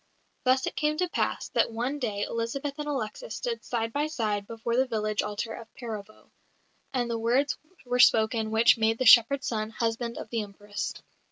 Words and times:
Thus 0.45 0.65
it 0.65 0.75
came 0.75 0.97
to 0.97 1.07
pass 1.07 1.49
that 1.49 1.71
one 1.71 1.99
day 1.99 2.23
Elizabeth 2.23 2.73
and 2.79 2.87
Alexis 2.87 3.35
stood 3.35 3.63
side 3.63 3.93
by 3.93 4.07
side 4.07 4.47
before 4.47 4.75
the 4.75 4.87
village 4.87 5.21
altar 5.21 5.53
of 5.53 5.71
Perovo; 5.75 6.31
and 6.91 7.07
the 7.07 7.19
words 7.19 7.55
were 7.85 7.99
spoken 7.99 8.49
which 8.49 8.79
made 8.79 8.97
the 8.97 9.05
shepherd's 9.05 9.45
son 9.45 9.69
husband 9.69 10.17
of 10.17 10.31
the 10.31 10.41
Empress. 10.41 10.95